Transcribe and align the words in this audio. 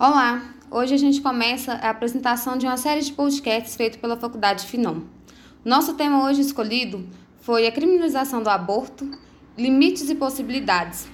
Olá! 0.00 0.54
Hoje 0.70 0.94
a 0.94 0.96
gente 0.96 1.20
começa 1.20 1.74
a 1.74 1.90
apresentação 1.90 2.56
de 2.56 2.64
uma 2.64 2.78
série 2.78 3.02
de 3.02 3.12
podcasts 3.12 3.76
feito 3.76 3.98
pela 3.98 4.16
Faculdade 4.16 4.64
Finom. 4.64 5.02
Nosso 5.62 5.92
tema 5.92 6.24
hoje 6.24 6.40
escolhido 6.40 7.06
foi 7.42 7.66
a 7.66 7.70
criminalização 7.70 8.42
do 8.42 8.48
aborto, 8.48 9.10
limites 9.58 10.08
e 10.08 10.14
possibilidades. 10.14 11.06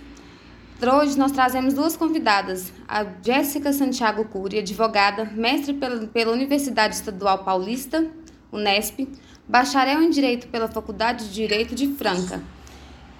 Hoje 0.80 1.18
nós 1.18 1.32
trazemos 1.32 1.74
duas 1.74 1.96
convidadas, 1.96 2.72
a 2.86 3.04
Jéssica 3.20 3.72
Santiago 3.72 4.24
Cury, 4.26 4.60
advogada, 4.60 5.24
mestre 5.34 5.74
pela, 5.74 6.30
Universidade 6.30 6.94
Estadual 6.94 7.38
Paulista, 7.42 8.08
Unesp, 8.52 9.00
bacharel 9.48 10.00
em 10.00 10.10
Direito 10.10 10.46
pela 10.46 10.68
Faculdade 10.68 11.26
de 11.26 11.34
Direito 11.34 11.74
de 11.74 11.88
Franca, 11.88 12.40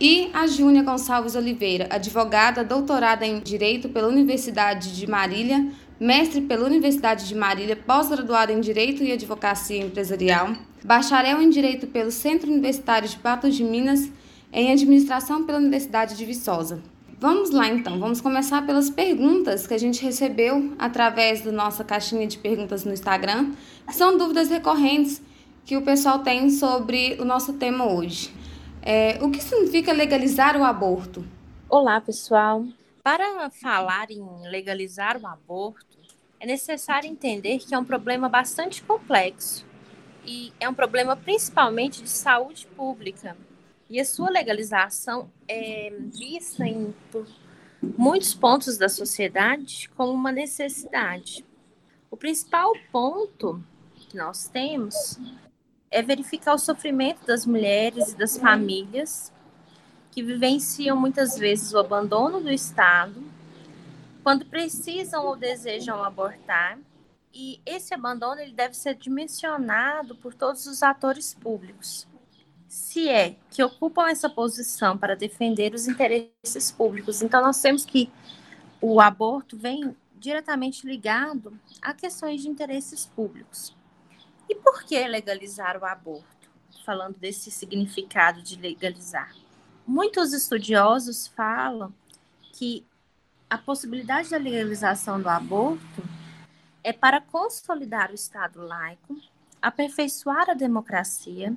e 0.01 0.31
a 0.35 0.47
Júnia 0.47 0.83
Gonçalves 0.83 1.35
Oliveira, 1.35 1.89
advogada, 1.91 2.62
doutorada 2.62 3.27
em 3.27 3.41
Direito 3.41 3.89
pela 3.89 4.09
Universidade 4.09 4.95
de 4.95 5.07
Marília, 5.07 5.67
mestre 5.99 6.43
pela 6.43 6.67
Universidade 6.67 7.27
de 7.27 7.35
Marília, 7.35 7.77
pós-graduada 7.77 8.53
em 8.53 8.61
Direito 8.61 9.03
e 9.03 9.12
Advocacia 9.12 9.83
Empresarial, 9.83 10.55
bacharel 10.84 11.41
em 11.41 11.48
Direito 11.48 11.87
pelo 11.87 12.11
Centro 12.11 12.51
Universitário 12.51 13.09
de 13.09 13.17
Patos 13.17 13.55
de 13.55 13.65
Minas, 13.65 14.11
em 14.53 14.70
Administração 14.70 15.45
pela 15.45 15.59
Universidade 15.59 16.15
de 16.15 16.25
Viçosa. 16.25 16.83
Vamos 17.19 17.51
lá 17.51 17.67
então, 17.67 17.98
vamos 17.98 18.20
começar 18.20 18.67
pelas 18.67 18.91
perguntas 18.91 19.67
que 19.67 19.73
a 19.73 19.78
gente 19.78 20.05
recebeu 20.05 20.75
através 20.78 21.41
da 21.41 21.51
nossa 21.51 21.83
caixinha 21.83 22.27
de 22.27 22.37
perguntas 22.37 22.84
no 22.84 22.92
Instagram, 22.92 23.53
que 23.87 23.95
são 23.95 24.19
dúvidas 24.19 24.51
recorrentes 24.51 25.23
que 25.65 25.78
o 25.78 25.83
pessoal 25.83 26.19
tem 26.19 26.51
sobre 26.51 27.17
o 27.19 27.25
nosso 27.25 27.55
tema 27.55 27.91
hoje. 27.91 28.36
É, 28.89 29.19
o 29.21 29.29
que 29.29 29.43
significa 29.43 29.93
legalizar 29.93 30.57
o 30.57 30.63
aborto? 30.63 31.27
Olá, 31.69 32.01
pessoal. 32.01 32.65
Para 33.03 33.51
falar 33.51 34.12
em 34.12 34.25
legalizar 34.49 35.21
o 35.21 35.27
aborto, 35.27 35.99
é 36.39 36.47
necessário 36.47 37.11
entender 37.11 37.59
que 37.59 37.75
é 37.75 37.79
um 37.81 37.85
problema 37.85 38.29
bastante 38.29 38.81
complexo 38.85 39.67
e 40.25 40.53
é 40.61 40.69
um 40.69 40.73
problema 40.73 41.17
principalmente 41.17 42.01
de 42.01 42.09
saúde 42.09 42.65
pública. 42.77 43.37
E 43.91 43.98
a 43.98 44.05
sua 44.05 44.31
legalização 44.31 45.33
é 45.48 45.93
vista 46.05 46.65
em, 46.65 46.95
por 47.11 47.27
muitos 47.83 48.34
pontos 48.34 48.78
da 48.78 48.89
sociedade 48.89 49.91
como 49.97 50.12
uma 50.12 50.31
necessidade. 50.31 51.45
O 52.09 52.17
principal 52.17 52.73
ponto 52.93 53.61
que 53.97 54.17
nós 54.17 54.47
temos 54.47 55.19
é 55.97 56.02
verificar 56.02 56.52
o 56.52 56.58
sofrimento 56.58 57.25
das 57.27 57.47
mulheres 57.47 58.12
e 58.12 58.16
das 58.19 58.36
famílias 58.36 59.33
que 60.11 60.22
vivenciam 60.22 60.94
muitas 60.94 61.38
vezes 61.38 61.72
o 61.72 61.78
abandono 61.78 62.38
do 62.38 62.50
Estado 62.50 63.25
quando 64.22 64.44
precisam 64.44 65.25
ou 65.25 65.36
desejam 65.36 66.05
abortar. 66.05 66.78
E 67.33 67.62
esse 67.64 67.94
abandono 67.94 68.42
ele 68.42 68.53
deve 68.53 68.75
ser 68.75 68.94
dimensionado 68.94 70.14
por 70.16 70.34
todos 70.34 70.66
os 70.66 70.83
atores 70.83 71.33
públicos. 71.33 72.06
Se 72.69 73.08
é 73.08 73.36
que 73.50 73.62
ocupam 73.62 74.06
essa 74.10 74.28
posição 74.28 74.98
para 74.98 75.16
defender 75.16 75.72
os 75.72 75.88
interesses 75.88 76.70
públicos. 76.70 77.22
Então, 77.22 77.41
nós 77.41 77.58
temos 77.62 77.86
que 77.86 78.10
o 78.83 79.00
aborto 79.00 79.56
vem 79.56 79.97
diretamente 80.14 80.86
ligado 80.86 81.58
a 81.81 81.94
questões 81.94 82.42
de 82.42 82.50
interesses 82.50 83.06
públicos. 83.06 83.75
E 84.48 84.55
por 84.55 84.84
que 84.84 85.06
legalizar 85.06 85.77
o 85.80 85.84
aborto? 85.84 86.27
Falando 86.84 87.16
desse 87.19 87.50
significado 87.50 88.42
de 88.42 88.56
legalizar. 88.56 89.34
Muitos 89.86 90.33
estudiosos 90.33 91.27
falam 91.27 91.92
que 92.53 92.84
a 93.48 93.58
possibilidade 93.58 94.30
da 94.30 94.36
legalização 94.36 95.20
do 95.20 95.28
aborto 95.28 96.03
é 96.83 96.92
para 96.92 97.20
consolidar 97.20 98.11
o 98.11 98.14
Estado 98.14 98.61
laico, 98.61 99.16
aperfeiçoar 99.61 100.50
a 100.50 100.55
democracia 100.55 101.56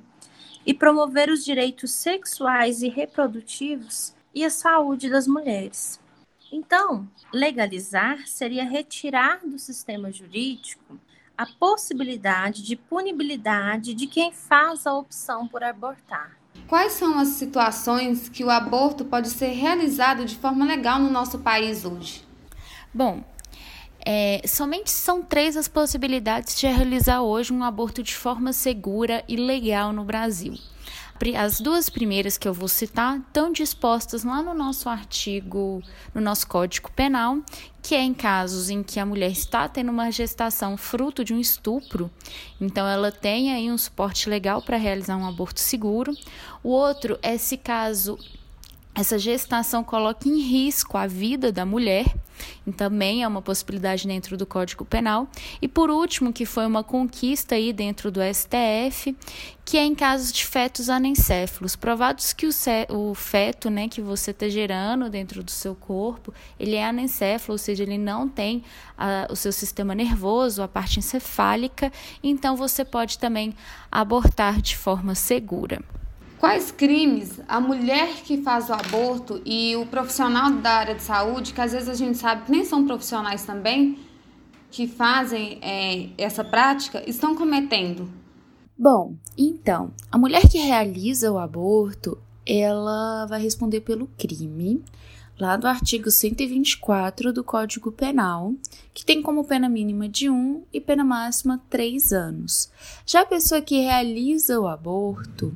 e 0.66 0.74
promover 0.74 1.30
os 1.30 1.44
direitos 1.44 1.92
sexuais 1.92 2.82
e 2.82 2.88
reprodutivos 2.88 4.14
e 4.34 4.44
a 4.44 4.50
saúde 4.50 5.08
das 5.08 5.26
mulheres. 5.26 6.00
Então, 6.52 7.08
legalizar 7.32 8.26
seria 8.26 8.64
retirar 8.64 9.40
do 9.46 9.58
sistema 9.58 10.10
jurídico 10.10 10.98
a 11.40 11.46
possibilidade 11.46 12.62
de 12.62 12.76
punibilidade 12.76 13.94
de 13.94 14.06
quem 14.06 14.30
faz 14.30 14.86
a 14.86 14.92
opção 14.92 15.48
por 15.48 15.64
abortar. 15.64 16.36
Quais 16.68 16.92
são 16.92 17.18
as 17.18 17.28
situações 17.28 18.28
que 18.28 18.44
o 18.44 18.50
aborto 18.50 19.06
pode 19.06 19.30
ser 19.30 19.52
realizado 19.52 20.26
de 20.26 20.36
forma 20.36 20.66
legal 20.66 20.98
no 20.98 21.08
nosso 21.08 21.38
país 21.38 21.86
hoje? 21.86 22.22
Bom, 22.92 23.24
é, 24.04 24.42
somente 24.46 24.90
são 24.90 25.22
três 25.22 25.56
as 25.56 25.66
possibilidades 25.66 26.60
de 26.60 26.66
realizar 26.66 27.22
hoje 27.22 27.54
um 27.54 27.64
aborto 27.64 28.02
de 28.02 28.14
forma 28.14 28.52
segura 28.52 29.24
e 29.26 29.34
legal 29.34 29.94
no 29.94 30.04
Brasil. 30.04 30.58
As 31.36 31.60
duas 31.60 31.90
primeiras 31.90 32.38
que 32.38 32.48
eu 32.48 32.54
vou 32.54 32.66
citar 32.66 33.18
estão 33.18 33.52
dispostas 33.52 34.24
lá 34.24 34.42
no 34.42 34.54
nosso 34.54 34.88
artigo, 34.88 35.82
no 36.14 36.20
nosso 36.20 36.46
Código 36.48 36.90
Penal, 36.92 37.40
que 37.82 37.94
é 37.94 38.00
em 38.00 38.14
casos 38.14 38.70
em 38.70 38.82
que 38.82 38.98
a 38.98 39.04
mulher 39.04 39.30
está 39.30 39.68
tendo 39.68 39.90
uma 39.90 40.10
gestação 40.10 40.78
fruto 40.78 41.22
de 41.22 41.34
um 41.34 41.38
estupro, 41.38 42.10
então 42.58 42.88
ela 42.88 43.12
tem 43.12 43.52
aí 43.52 43.70
um 43.70 43.76
suporte 43.76 44.30
legal 44.30 44.62
para 44.62 44.78
realizar 44.78 45.16
um 45.18 45.28
aborto 45.28 45.60
seguro. 45.60 46.16
O 46.62 46.70
outro 46.70 47.18
é 47.22 47.36
se 47.36 47.58
caso 47.58 48.18
essa 48.94 49.18
gestação 49.18 49.84
coloca 49.84 50.28
em 50.28 50.40
risco 50.40 50.98
a 50.98 51.06
vida 51.06 51.52
da 51.52 51.64
mulher, 51.64 52.06
e 52.66 52.72
também 52.72 53.22
é 53.22 53.28
uma 53.28 53.42
possibilidade 53.42 54.06
dentro 54.06 54.36
do 54.36 54.46
Código 54.46 54.84
Penal. 54.84 55.28
E 55.60 55.68
por 55.68 55.90
último, 55.90 56.32
que 56.32 56.44
foi 56.44 56.66
uma 56.66 56.82
conquista 56.82 57.54
aí 57.54 57.72
dentro 57.72 58.10
do 58.10 58.20
STF, 58.20 59.16
que 59.64 59.76
é 59.76 59.84
em 59.84 59.94
casos 59.94 60.32
de 60.32 60.44
fetos 60.44 60.88
anencéfalos, 60.88 61.76
provados 61.76 62.32
que 62.32 62.46
o, 62.46 63.14
feto, 63.14 63.70
né, 63.70 63.88
que 63.88 64.00
você 64.00 64.30
está 64.32 64.48
gerando 64.48 65.08
dentro 65.08 65.42
do 65.42 65.50
seu 65.50 65.74
corpo, 65.74 66.32
ele 66.58 66.74
é 66.74 66.84
anencéfalo, 66.84 67.54
ou 67.54 67.58
seja, 67.58 67.82
ele 67.82 67.98
não 67.98 68.28
tem 68.28 68.64
a, 68.96 69.28
o 69.30 69.36
seu 69.36 69.52
sistema 69.52 69.94
nervoso, 69.94 70.62
a 70.62 70.68
parte 70.68 70.98
encefálica, 70.98 71.92
então 72.22 72.56
você 72.56 72.84
pode 72.84 73.18
também 73.18 73.54
abortar 73.90 74.60
de 74.60 74.76
forma 74.76 75.14
segura. 75.14 75.80
Quais 76.40 76.70
crimes 76.70 77.38
a 77.46 77.60
mulher 77.60 78.22
que 78.24 78.40
faz 78.40 78.70
o 78.70 78.72
aborto 78.72 79.42
e 79.44 79.76
o 79.76 79.84
profissional 79.84 80.50
da 80.50 80.70
área 80.70 80.94
de 80.94 81.02
saúde, 81.02 81.52
que 81.52 81.60
às 81.60 81.72
vezes 81.72 81.86
a 81.86 81.94
gente 81.94 82.16
sabe 82.16 82.46
que 82.46 82.50
nem 82.50 82.64
são 82.64 82.86
profissionais 82.86 83.44
também, 83.44 83.98
que 84.70 84.86
fazem 84.88 85.58
é, 85.60 86.08
essa 86.16 86.42
prática, 86.42 87.04
estão 87.06 87.34
cometendo? 87.34 88.10
Bom, 88.76 89.16
então, 89.36 89.92
a 90.10 90.16
mulher 90.16 90.48
que 90.48 90.56
realiza 90.56 91.30
o 91.30 91.36
aborto, 91.36 92.16
ela 92.46 93.26
vai 93.26 93.42
responder 93.42 93.82
pelo 93.82 94.06
crime, 94.06 94.82
lá 95.38 95.58
do 95.58 95.66
artigo 95.66 96.10
124 96.10 97.34
do 97.34 97.44
Código 97.44 97.92
Penal, 97.92 98.54
que 98.94 99.04
tem 99.04 99.20
como 99.20 99.44
pena 99.44 99.68
mínima 99.68 100.08
de 100.08 100.30
1 100.30 100.34
um 100.34 100.62
e 100.72 100.80
pena 100.80 101.04
máxima 101.04 101.60
3 101.68 102.14
anos. 102.14 102.70
Já 103.04 103.20
a 103.20 103.26
pessoa 103.26 103.60
que 103.60 103.82
realiza 103.82 104.58
o 104.58 104.66
aborto, 104.66 105.54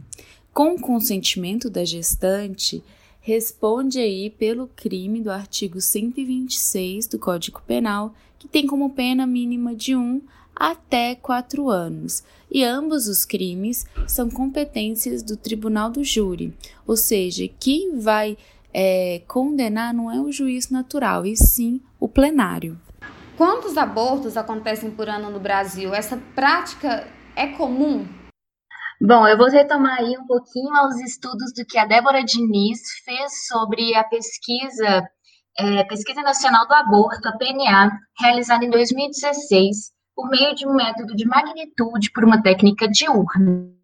com 0.55 0.79
consentimento 0.79 1.69
da 1.69 1.85
gestante, 1.85 2.81
responde 3.21 3.99
aí 3.99 4.31
pelo 4.31 4.69
crime 4.69 5.21
do 5.21 5.33
artigo 5.33 5.81
126 5.81 7.09
do 7.09 7.19
Código 7.19 7.61
Penal, 7.67 8.15
que 8.39 8.47
tem 8.47 8.65
como 8.65 8.91
pena 8.91 9.27
mínima 9.27 9.75
de 9.75 9.97
1 9.97 10.23
até 10.55 11.17
4 11.17 11.69
anos. 11.69 12.23
E 12.49 12.63
ambos 12.63 13.09
os 13.09 13.25
crimes 13.25 13.85
são 14.07 14.31
competências 14.31 15.25
do 15.25 15.37
tribunal 15.37 15.91
do 15.91 16.05
júri, 16.05 16.55
ou 16.87 16.97
seja, 16.97 17.49
quem 17.59 17.99
vai 17.99 18.39
é, 18.73 19.23
condenar 19.27 19.93
não 19.93 20.09
é 20.09 20.21
o 20.21 20.31
juiz 20.31 20.71
natural, 20.71 21.27
e 21.27 21.37
sim 21.37 21.81
o 21.99 22.07
plenário. 22.07 22.79
Quantos 23.37 23.77
abortos 23.77 24.37
acontecem 24.37 24.93
por 24.93 25.09
ano 25.09 25.31
no 25.31 25.41
Brasil? 25.41 25.93
Essa 25.93 26.17
prática 26.37 27.09
é 27.35 27.49
comum? 27.49 28.07
Bom, 29.01 29.27
eu 29.27 29.37
vou 29.37 29.49
retomar 29.49 29.99
aí 29.99 30.17
um 30.17 30.27
pouquinho 30.27 30.75
aos 30.77 30.97
estudos 31.01 31.53
do 31.53 31.65
que 31.67 31.77
a 31.77 31.85
Débora 31.85 32.23
Diniz 32.23 32.81
fez 33.05 33.47
sobre 33.49 33.95
a 33.95 34.05
pesquisa, 34.05 35.09
é, 35.59 35.85
Pesquisa 35.85 36.23
Nacional 36.23 36.67
do 36.67 36.75
Aborto, 36.75 37.29
a 37.29 37.37
PNA, 37.37 37.91
realizada 38.21 38.65
em 38.65 38.71
2016, 38.71 39.93
por 40.15 40.29
meio 40.29 40.55
de 40.55 40.67
um 40.67 40.75
método 40.75 41.15
de 41.17 41.27
magnitude 41.27 42.13
por 42.13 42.25
uma 42.25 42.41
técnica 42.41 42.89
diurna. 42.89 43.75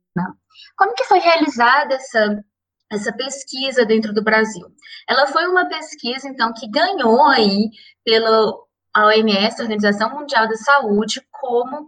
Como 0.77 0.95
que 0.95 1.05
foi 1.05 1.19
realizada 1.19 1.95
essa, 1.95 2.45
essa 2.91 3.13
pesquisa 3.13 3.85
dentro 3.85 4.15
do 4.15 4.23
Brasil? 4.23 4.67
Ela 5.09 5.27
foi 5.27 5.47
uma 5.47 5.69
pesquisa, 5.69 6.29
então, 6.29 6.53
que 6.53 6.71
ganhou 6.71 7.27
aí 7.27 7.69
pela 8.05 8.55
OMS, 8.97 9.61
Organização 9.61 10.11
Mundial 10.11 10.49
da 10.49 10.57
Saúde, 10.57 11.21
como 11.33 11.87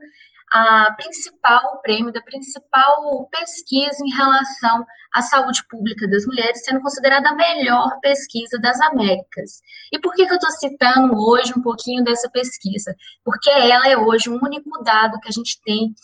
a 0.52 0.92
principal 0.98 1.80
prêmio 1.80 2.12
da 2.12 2.20
principal 2.20 3.26
pesquisa 3.30 3.96
em 4.04 4.10
relação 4.14 4.84
à 5.14 5.22
saúde 5.22 5.66
pública 5.66 6.06
das 6.06 6.26
mulheres, 6.26 6.62
sendo 6.62 6.82
considerada 6.82 7.30
a 7.30 7.34
melhor 7.34 7.98
pesquisa 8.00 8.58
das 8.58 8.78
Américas. 8.82 9.62
E 9.90 9.98
por 9.98 10.12
que, 10.14 10.26
que 10.26 10.32
eu 10.32 10.36
estou 10.36 10.50
citando 10.50 11.14
hoje 11.16 11.54
um 11.56 11.62
pouquinho 11.62 12.04
dessa 12.04 12.28
pesquisa? 12.30 12.94
Porque 13.24 13.50
ela 13.50 13.88
é 13.88 13.96
hoje 13.96 14.28
o 14.28 14.38
único 14.44 14.82
dado 14.84 15.18
que 15.20 15.28
a 15.28 15.32
gente 15.32 15.58
tem 15.64 15.94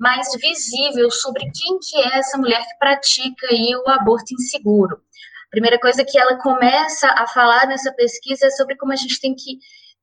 mais 0.00 0.28
visível 0.34 1.08
sobre 1.12 1.44
quem 1.44 1.78
que 1.78 1.96
é 1.98 2.18
essa 2.18 2.36
mulher 2.36 2.60
que 2.60 2.78
pratica 2.80 3.46
aí 3.46 3.76
o 3.86 3.88
aborto 3.88 4.34
inseguro. 4.34 4.96
A 4.96 5.50
primeira 5.50 5.78
coisa 5.78 6.04
que 6.04 6.18
ela 6.18 6.38
começa 6.38 7.06
a 7.06 7.28
falar 7.28 7.68
nessa 7.68 7.92
pesquisa 7.92 8.46
é 8.46 8.50
sobre 8.50 8.76
como 8.76 8.92
a 8.92 8.96
gente 8.96 9.20
tem 9.20 9.32
que 9.32 9.58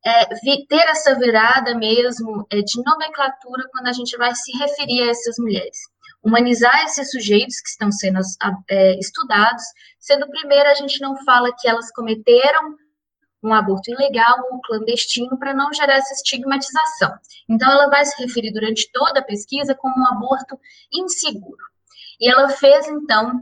é, 0.05 0.25
ter 0.67 0.87
essa 0.87 1.15
virada 1.15 1.75
mesmo 1.75 2.45
é, 2.51 2.61
de 2.61 2.81
nomenclatura 2.83 3.67
quando 3.71 3.87
a 3.87 3.93
gente 3.93 4.17
vai 4.17 4.33
se 4.35 4.51
referir 4.57 5.03
a 5.03 5.11
essas 5.11 5.37
mulheres. 5.37 5.77
Humanizar 6.23 6.83
esses 6.83 7.11
sujeitos 7.11 7.61
que 7.61 7.69
estão 7.69 7.91
sendo 7.91 8.19
é, 8.69 8.99
estudados, 8.99 9.63
sendo 9.99 10.29
primeiro 10.29 10.69
a 10.69 10.73
gente 10.73 11.01
não 11.01 11.15
fala 11.23 11.53
que 11.57 11.67
elas 11.67 11.91
cometeram 11.91 12.75
um 13.41 13.53
aborto 13.53 13.89
ilegal 13.89 14.37
ou 14.51 14.59
clandestino 14.61 15.37
para 15.37 15.53
não 15.53 15.73
gerar 15.73 15.95
essa 15.95 16.13
estigmatização. 16.13 17.13
Então, 17.47 17.71
ela 17.71 17.89
vai 17.89 18.05
se 18.05 18.21
referir 18.21 18.51
durante 18.51 18.91
toda 18.91 19.21
a 19.21 19.23
pesquisa 19.23 19.73
como 19.75 19.95
um 19.97 20.07
aborto 20.07 20.59
inseguro. 20.93 21.63
E 22.19 22.29
ela 22.29 22.49
fez, 22.49 22.87
então, 22.87 23.41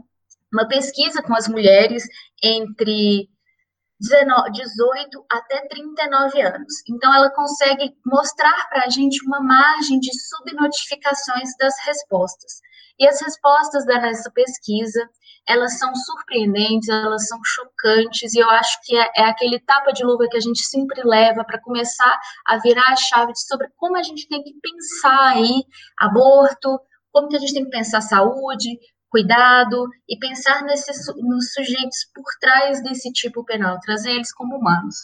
uma 0.52 0.68
pesquisa 0.68 1.20
com 1.20 1.34
as 1.34 1.48
mulheres 1.48 2.04
entre 2.42 3.28
18 4.00 5.26
até 5.30 5.66
39 5.68 6.40
anos. 6.42 6.74
Então, 6.88 7.12
ela 7.14 7.30
consegue 7.30 7.96
mostrar 8.06 8.68
para 8.68 8.84
a 8.84 8.88
gente 8.88 9.24
uma 9.26 9.40
margem 9.40 9.98
de 9.98 10.10
subnotificações 10.28 11.50
das 11.58 11.74
respostas. 11.84 12.60
E 12.98 13.06
as 13.06 13.20
respostas 13.20 13.84
dessa 13.86 14.30
pesquisa, 14.30 15.08
elas 15.46 15.78
são 15.78 15.94
surpreendentes, 15.94 16.88
elas 16.88 17.26
são 17.28 17.38
chocantes, 17.44 18.34
e 18.34 18.38
eu 18.38 18.50
acho 18.50 18.78
que 18.82 18.96
é, 18.96 19.10
é 19.16 19.22
aquele 19.24 19.60
tapa 19.60 19.92
de 19.92 20.04
luva 20.04 20.28
que 20.28 20.36
a 20.36 20.40
gente 20.40 20.62
sempre 20.64 21.02
leva 21.04 21.44
para 21.44 21.60
começar 21.60 22.18
a 22.46 22.58
virar 22.58 22.88
a 22.88 22.96
chave 22.96 23.32
sobre 23.36 23.68
como 23.76 23.96
a 23.96 24.02
gente 24.02 24.28
tem 24.28 24.42
que 24.42 24.52
pensar 24.60 25.30
aí 25.30 25.64
aborto, 25.98 26.78
como 27.12 27.28
que 27.28 27.36
a 27.36 27.38
gente 27.38 27.54
tem 27.54 27.64
que 27.64 27.70
pensar 27.70 28.00
saúde, 28.00 28.78
cuidado 29.10 29.88
e 30.08 30.18
pensar 30.18 30.62
nesses, 30.62 31.06
nos 31.16 31.52
sujeitos 31.52 32.10
por 32.14 32.24
trás 32.40 32.82
desse 32.82 33.10
tipo 33.12 33.44
penal, 33.44 33.78
trazer 33.80 34.12
eles 34.12 34.32
como 34.32 34.56
humanos. 34.56 34.96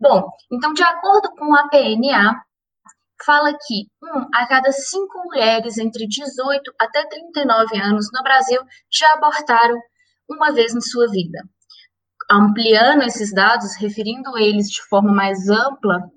Bom, 0.00 0.30
então, 0.52 0.72
de 0.72 0.82
acordo 0.82 1.30
com 1.36 1.54
a 1.54 1.68
PNA, 1.68 2.42
fala 3.24 3.52
que 3.52 3.86
um 4.02 4.26
a 4.34 4.46
cada 4.46 4.72
cinco 4.72 5.22
mulheres 5.24 5.78
entre 5.78 6.06
18 6.06 6.72
até 6.80 7.06
39 7.06 7.78
anos 7.78 8.06
no 8.12 8.22
Brasil 8.22 8.60
já 8.90 9.12
abortaram 9.14 9.78
uma 10.28 10.52
vez 10.52 10.74
em 10.74 10.80
sua 10.80 11.08
vida. 11.10 11.38
Ampliando 12.30 13.02
esses 13.02 13.34
dados, 13.34 13.74
referindo 13.76 14.38
eles 14.38 14.70
de 14.70 14.80
forma 14.88 15.12
mais 15.12 15.48
ampla, 15.48 16.08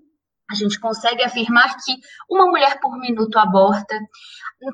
a 0.49 0.55
gente 0.55 0.79
consegue 0.79 1.23
afirmar 1.23 1.75
que 1.77 1.93
uma 2.29 2.47
mulher 2.47 2.79
por 2.79 2.97
minuto 2.99 3.37
aborta. 3.37 3.97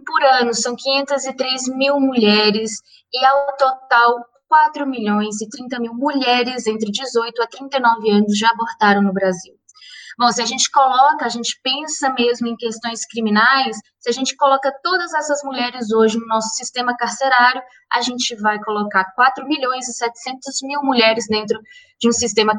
Por 0.05 0.23
ano 0.23 0.53
são 0.53 0.75
503 0.75 1.67
mil 1.75 1.99
mulheres 1.99 2.71
e 3.13 3.25
ao 3.25 3.55
total 3.57 4.25
4 4.47 4.85
milhões 4.87 5.39
e 5.41 5.49
30 5.49 5.79
mil 5.79 5.93
mulheres 5.93 6.65
entre 6.65 6.91
18 6.91 7.41
a 7.41 7.47
39 7.47 8.09
anos 8.09 8.37
já 8.37 8.49
abortaram 8.49 9.01
no 9.01 9.13
Brasil. 9.13 9.53
Bom, 10.17 10.29
se 10.33 10.41
a 10.41 10.45
gente 10.45 10.69
coloca, 10.69 11.25
a 11.25 11.29
gente 11.29 11.57
pensa 11.63 12.09
mesmo 12.09 12.47
em 12.47 12.57
questões 12.57 13.05
criminais, 13.05 13.77
se 13.99 14.09
a 14.09 14.13
gente 14.13 14.35
coloca 14.35 14.73
todas 14.81 15.13
essas 15.13 15.43
mulheres 15.43 15.91
hoje 15.91 16.17
no 16.17 16.25
nosso 16.27 16.49
sistema 16.55 16.95
carcerário, 16.95 17.61
a 17.91 18.01
gente 18.01 18.35
vai 18.35 18.59
colocar 18.59 19.05
4 19.15 19.45
milhões 19.47 19.87
e 19.87 19.93
700 19.93 20.61
mil 20.63 20.81
mulheres 20.81 21.27
dentro 21.27 21.59
de 21.99 22.07
um 22.07 22.11
sistema 22.11 22.57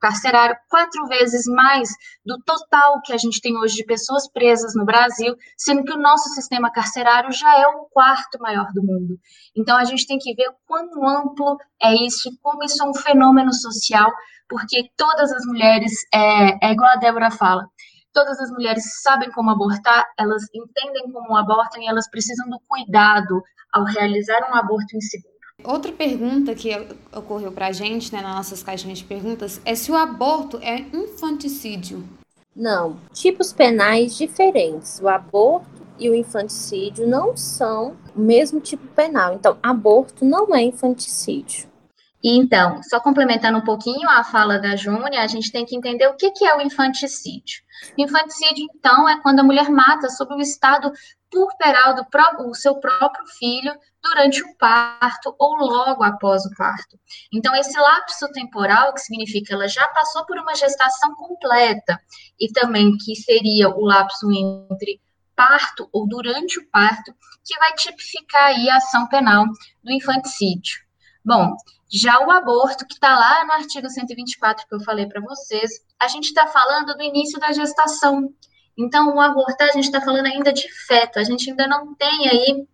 carcerário, 0.00 0.56
quatro 0.68 1.06
vezes 1.06 1.44
mais 1.46 1.88
do 2.24 2.38
total 2.44 3.00
que 3.02 3.12
a 3.12 3.16
gente 3.16 3.40
tem 3.40 3.56
hoje 3.58 3.74
de 3.74 3.84
pessoas 3.84 4.30
presas 4.30 4.74
no 4.76 4.84
Brasil, 4.84 5.34
sendo 5.56 5.82
que 5.82 5.92
o 5.92 6.00
nosso 6.00 6.28
sistema 6.30 6.70
carcerário 6.70 7.32
já 7.32 7.58
é 7.58 7.66
o 7.66 7.86
quarto 7.90 8.38
maior 8.38 8.72
do 8.72 8.82
mundo. 8.82 9.18
Então, 9.56 9.76
a 9.76 9.84
gente 9.84 10.06
tem 10.06 10.18
que 10.18 10.34
ver 10.34 10.50
quão 10.66 10.86
amplo 11.08 11.58
é 11.82 11.94
isso, 11.94 12.30
como 12.40 12.62
isso 12.62 12.80
é 12.80 12.86
um 12.88 12.94
fenômeno 12.94 13.52
social 13.52 14.12
porque 14.48 14.90
todas 14.96 15.32
as 15.32 15.44
mulheres, 15.44 15.92
é, 16.12 16.68
é 16.68 16.72
igual 16.72 16.90
a 16.90 16.96
Débora 16.96 17.30
fala, 17.30 17.68
todas 18.16 18.40
as 18.40 18.50
mulheres 18.50 18.82
sabem 19.02 19.30
como 19.30 19.50
abortar, 19.50 20.06
elas 20.18 20.44
entendem 20.54 21.12
como 21.12 21.36
abortam 21.36 21.82
e 21.82 21.86
elas 21.86 22.08
precisam 22.08 22.48
do 22.48 22.58
cuidado 22.66 23.42
ao 23.70 23.84
realizar 23.84 24.50
um 24.50 24.54
aborto 24.54 24.96
inseguro. 24.96 25.36
Outra 25.62 25.92
pergunta 25.92 26.54
que 26.54 26.70
ocorreu 27.14 27.52
para 27.52 27.66
a 27.66 27.72
gente, 27.72 28.10
né, 28.14 28.22
nas 28.22 28.36
nossas 28.36 28.62
caixinhas 28.62 28.98
de 28.98 29.04
perguntas, 29.04 29.60
é 29.66 29.74
se 29.74 29.92
o 29.92 29.96
aborto 29.96 30.58
é 30.62 30.78
infanticídio. 30.96 32.02
Não, 32.54 32.96
tipos 33.12 33.52
penais 33.52 34.16
diferentes. 34.16 34.98
O 35.02 35.08
aborto 35.08 35.82
e 35.98 36.08
o 36.08 36.14
infanticídio 36.14 37.06
não 37.06 37.36
são 37.36 37.94
o 38.14 38.20
mesmo 38.20 38.60
tipo 38.60 38.86
penal. 38.94 39.34
Então, 39.34 39.58
aborto 39.62 40.24
não 40.24 40.54
é 40.54 40.62
infanticídio. 40.62 41.68
Então, 42.22 42.82
só 42.82 42.98
complementando 42.98 43.58
um 43.58 43.64
pouquinho 43.64 44.08
a 44.08 44.24
fala 44.24 44.58
da 44.58 44.74
Júnia, 44.74 45.22
a 45.22 45.26
gente 45.26 45.52
tem 45.52 45.64
que 45.64 45.76
entender 45.76 46.06
o 46.08 46.16
que, 46.16 46.30
que 46.30 46.44
é 46.44 46.56
o 46.56 46.60
infanticídio. 46.60 47.62
O 47.96 48.02
infanticídio, 48.02 48.66
então, 48.74 49.08
é 49.08 49.20
quando 49.20 49.40
a 49.40 49.44
mulher 49.44 49.70
mata 49.70 50.08
sob 50.08 50.34
o 50.34 50.40
estado 50.40 50.92
purpural 51.30 51.94
do 51.94 52.04
próprio, 52.06 52.54
seu 52.54 52.76
próprio 52.76 53.26
filho 53.38 53.74
durante 54.02 54.42
o 54.42 54.56
parto 54.56 55.34
ou 55.38 55.56
logo 55.56 56.02
após 56.02 56.44
o 56.46 56.54
parto. 56.56 56.98
Então, 57.32 57.54
esse 57.54 57.78
lapso 57.78 58.30
temporal, 58.32 58.94
que 58.94 59.00
significa 59.00 59.54
ela 59.54 59.68
já 59.68 59.86
passou 59.88 60.24
por 60.24 60.38
uma 60.38 60.54
gestação 60.54 61.14
completa, 61.14 62.00
e 62.40 62.50
também 62.52 62.96
que 62.96 63.14
seria 63.16 63.68
o 63.68 63.84
lapso 63.84 64.30
entre 64.32 65.00
parto 65.34 65.88
ou 65.92 66.08
durante 66.08 66.58
o 66.58 66.66
parto, 66.70 67.14
que 67.44 67.58
vai 67.58 67.74
tipificar 67.74 68.46
aí 68.46 68.70
a 68.70 68.76
ação 68.76 69.06
penal 69.08 69.44
do 69.84 69.92
infanticídio. 69.92 70.80
Bom, 71.24 71.54
já 71.88 72.20
o 72.26 72.30
aborto, 72.30 72.86
que 72.86 72.94
está 72.94 73.14
lá 73.16 73.44
no 73.44 73.52
artigo 73.52 73.88
124 73.88 74.66
que 74.66 74.74
eu 74.74 74.80
falei 74.80 75.06
para 75.06 75.20
vocês, 75.20 75.70
a 75.98 76.08
gente 76.08 76.26
está 76.26 76.46
falando 76.46 76.94
do 76.96 77.02
início 77.02 77.38
da 77.38 77.52
gestação. 77.52 78.32
Então, 78.76 79.14
o 79.14 79.20
abortar, 79.20 79.68
a 79.68 79.72
gente 79.72 79.84
está 79.84 80.00
falando 80.00 80.26
ainda 80.26 80.52
de 80.52 80.68
feto, 80.86 81.18
a 81.18 81.24
gente 81.24 81.48
ainda 81.48 81.66
não 81.66 81.94
tem 81.94 82.28
aí 82.28 82.66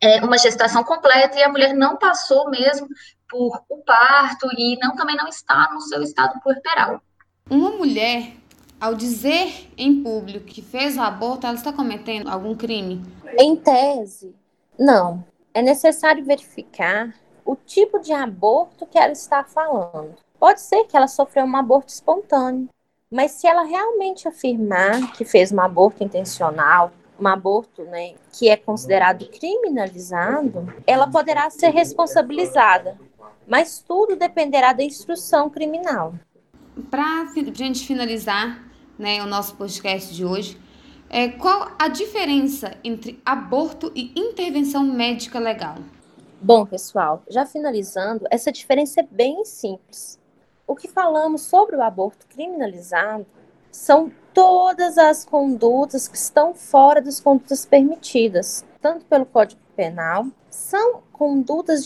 é, 0.00 0.22
uma 0.24 0.38
gestação 0.38 0.84
completa 0.84 1.38
e 1.38 1.42
a 1.42 1.48
mulher 1.48 1.74
não 1.74 1.96
passou 1.96 2.48
mesmo 2.50 2.86
por 3.28 3.62
o 3.68 3.78
parto 3.78 4.48
e 4.56 4.78
não 4.78 4.94
também 4.94 5.16
não 5.16 5.26
está 5.26 5.70
no 5.72 5.80
seu 5.80 6.02
estado 6.02 6.38
puerperal. 6.40 7.00
Uma 7.48 7.70
mulher, 7.70 8.34
ao 8.78 8.94
dizer 8.94 9.70
em 9.76 10.02
público 10.02 10.46
que 10.46 10.62
fez 10.62 10.96
o 10.96 11.00
aborto, 11.00 11.46
ela 11.46 11.56
está 11.56 11.72
cometendo 11.72 12.28
algum 12.28 12.54
crime? 12.54 13.02
Em 13.38 13.56
tese, 13.56 14.34
não. 14.78 15.24
É 15.54 15.62
necessário 15.62 16.24
verificar 16.24 17.14
o 17.44 17.56
tipo 17.56 17.98
de 17.98 18.12
aborto 18.12 18.86
que 18.86 18.98
ela 18.98 19.12
está 19.12 19.44
falando. 19.44 20.14
Pode 20.38 20.60
ser 20.60 20.84
que 20.84 20.96
ela 20.96 21.08
sofreu 21.08 21.44
um 21.44 21.56
aborto 21.56 21.92
espontâneo, 21.92 22.68
mas 23.10 23.32
se 23.32 23.46
ela 23.46 23.62
realmente 23.62 24.26
afirmar 24.26 25.12
que 25.12 25.24
fez 25.24 25.52
um 25.52 25.60
aborto 25.60 26.02
intencional, 26.02 26.90
um 27.20 27.28
aborto 27.28 27.82
né, 27.84 28.14
que 28.32 28.48
é 28.48 28.56
considerado 28.56 29.26
criminalizado, 29.26 30.72
ela 30.86 31.06
poderá 31.06 31.48
ser 31.50 31.70
responsabilizada. 31.70 32.98
Mas 33.46 33.84
tudo 33.86 34.16
dependerá 34.16 34.72
da 34.72 34.82
instrução 34.82 35.50
criminal. 35.50 36.14
Para 36.90 37.32
gente 37.54 37.86
finalizar 37.86 38.64
né, 38.98 39.22
o 39.22 39.26
nosso 39.26 39.54
podcast 39.56 40.14
de 40.14 40.24
hoje, 40.24 40.58
é, 41.10 41.28
qual 41.28 41.72
a 41.78 41.88
diferença 41.88 42.76
entre 42.82 43.20
aborto 43.24 43.92
e 43.94 44.12
intervenção 44.16 44.82
médica 44.82 45.38
legal? 45.38 45.76
Bom, 46.44 46.66
pessoal, 46.66 47.22
já 47.30 47.46
finalizando, 47.46 48.26
essa 48.28 48.50
diferença 48.50 48.98
é 48.98 49.06
bem 49.08 49.44
simples. 49.44 50.18
O 50.66 50.74
que 50.74 50.88
falamos 50.88 51.42
sobre 51.42 51.76
o 51.76 51.82
aborto 51.82 52.26
criminalizado 52.26 53.24
são 53.70 54.10
todas 54.34 54.98
as 54.98 55.24
condutas 55.24 56.08
que 56.08 56.16
estão 56.16 56.52
fora 56.52 57.00
das 57.00 57.20
condutas 57.20 57.64
permitidas, 57.64 58.64
tanto 58.80 59.04
pelo 59.04 59.24
Código 59.24 59.60
Penal, 59.76 60.26
são 60.50 61.02
condutas 61.12 61.84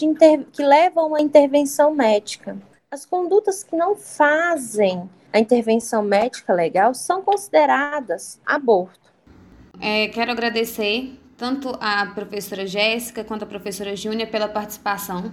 que 0.50 0.62
levam 0.62 1.14
à 1.14 1.20
intervenção 1.20 1.94
médica. 1.94 2.56
As 2.90 3.04
condutas 3.04 3.62
que 3.62 3.76
não 3.76 3.94
fazem 3.94 5.06
a 5.34 5.38
intervenção 5.38 6.02
médica 6.02 6.54
legal 6.54 6.94
são 6.94 7.20
consideradas 7.20 8.40
aborto. 8.46 9.12
É, 9.78 10.08
quero 10.08 10.30
agradecer 10.30 11.20
tanto 11.36 11.76
a 11.80 12.06
professora 12.06 12.66
Jéssica 12.66 13.22
quanto 13.22 13.42
a 13.42 13.46
professora 13.46 13.94
Júnia 13.94 14.26
pela 14.26 14.48
participação 14.48 15.32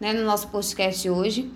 né, 0.00 0.12
no 0.12 0.24
nosso 0.24 0.48
podcast 0.48 1.02
de 1.02 1.10
hoje. 1.10 1.50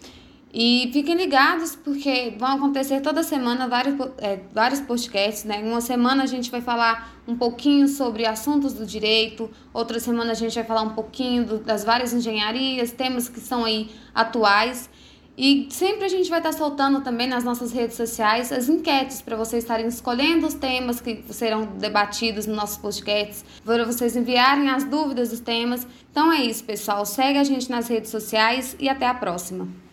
E 0.57 0.89
fiquem 0.93 1.17
ligados, 1.17 1.75
porque 1.75 2.37
vão 2.39 2.49
acontecer 2.49 3.01
toda 3.01 3.25
semana 3.25 3.67
vários, 3.67 3.97
é, 4.19 4.39
vários 4.53 4.81
podcasts. 4.81 5.43
Né? 5.43 5.59
Uma 5.65 5.81
semana 5.81 6.23
a 6.23 6.27
gente 6.27 6.49
vai 6.49 6.61
falar 6.61 7.13
um 7.27 7.37
pouquinho 7.37 7.89
sobre 7.89 8.25
assuntos 8.25 8.73
do 8.73 8.87
direito, 8.87 9.51
outra 9.73 9.99
semana 9.99 10.31
a 10.31 10.35
gente 10.35 10.55
vai 10.55 10.63
falar 10.63 10.83
um 10.83 10.91
pouquinho 10.91 11.45
do, 11.45 11.59
das 11.59 11.83
várias 11.83 12.13
engenharias, 12.13 12.93
temas 12.93 13.29
que 13.29 13.41
são 13.41 13.65
aí 13.65 13.91
atuais. 14.15 14.89
E 15.37 15.67
sempre 15.71 16.05
a 16.05 16.09
gente 16.09 16.31
vai 16.31 16.39
estar 16.39 16.53
soltando 16.53 17.01
também 17.01 17.27
nas 17.27 17.43
nossas 17.43 17.73
redes 17.73 17.97
sociais 17.97 18.53
as 18.53 18.69
enquetes 18.69 19.21
para 19.21 19.37
vocês 19.37 19.65
estarem 19.65 19.87
escolhendo 19.87 20.47
os 20.47 20.55
temas 20.55 21.01
que 21.01 21.25
serão 21.31 21.67
debatidos 21.67 22.47
nos 22.47 22.57
nossos 22.57 22.77
podcasts, 22.77 23.45
para 23.65 23.85
vocês 23.85 24.15
enviarem 24.15 24.71
as 24.71 24.85
dúvidas 24.85 25.31
dos 25.31 25.41
temas. 25.41 25.87
Então 26.11 26.33
é 26.33 26.45
isso, 26.45 26.63
pessoal. 26.63 27.05
Segue 27.05 27.39
a 27.39 27.45
gente 27.45 27.69
nas 27.69 27.89
redes 27.89 28.11
sociais 28.11 28.77
e 28.79 28.89
até 28.89 29.07
a 29.07 29.15
próxima. 29.15 29.84